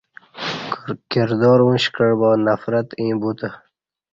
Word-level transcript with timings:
کردار 1.11 1.59
اُش 1.67 1.83
کعہ 1.95 2.15
با 2.19 2.29
نفرت 2.45 2.87
ییں 3.01 3.15
بوتہ 3.21 3.49